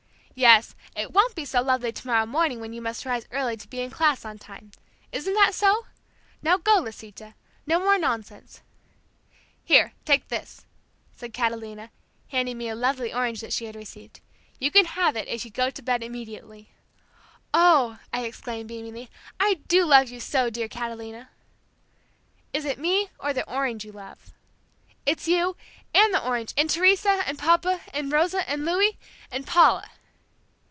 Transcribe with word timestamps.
"Yes, 0.33 0.73
it 0.95 1.11
won't 1.11 1.35
be 1.35 1.45
so 1.45 1.61
lovely 1.61 1.91
tomorrow 1.91 2.25
morning 2.25 2.59
when 2.59 2.73
you 2.73 2.81
must 2.81 3.05
rise 3.05 3.27
early 3.31 3.55
to 3.57 3.67
be 3.67 3.81
in 3.81 3.91
class 3.91 4.25
on 4.25 4.39
time. 4.39 4.71
Isn't 5.11 5.35
that 5.35 5.53
so? 5.53 5.85
Now 6.41 6.57
go, 6.57 6.79
Lisita! 6.79 7.35
No 7.67 7.79
more 7.79 7.99
nonsense!" 7.99 8.63
"Here, 9.63 9.93
take 10.03 10.29
this," 10.29 10.65
said 11.13 11.31
Catalina, 11.33 11.91
handing 12.29 12.57
me 12.57 12.69
a 12.69 12.75
lovely 12.75 13.13
orange 13.13 13.41
that 13.41 13.53
she 13.53 13.65
had 13.65 13.75
received; 13.75 14.19
"You 14.57 14.71
can 14.71 14.85
have 14.85 15.15
it 15.15 15.27
if 15.27 15.45
you 15.45 15.51
go 15.51 15.69
to 15.69 15.81
bed 15.83 16.01
immediately!" 16.01 16.69
"Oh," 17.53 17.99
I 18.11 18.23
exclaimed 18.23 18.69
beamingly; 18.71 19.09
"I 19.39 19.55
do 19.67 19.85
love 19.85 20.09
you 20.09 20.19
so, 20.19 20.49
dear 20.49 20.69
Catalina." 20.69 21.29
"Is 22.51 22.65
it 22.65 22.79
me 22.79 23.09
or 23.19 23.31
the 23.31 23.47
orange 23.47 23.83
that 23.83 23.87
you 23.89 23.91
love?" 23.93 24.33
"It's 25.05 25.27
you, 25.27 25.55
and 25.93 26.11
the 26.11 26.25
orange, 26.25 26.53
and 26.57 26.67
Teresa, 26.67 27.21
and 27.27 27.37
Papa, 27.37 27.81
and 27.93 28.11
Rosa, 28.11 28.49
and 28.49 28.65
Louis, 28.65 28.97
and 29.29 29.45
Paula." 29.45 29.87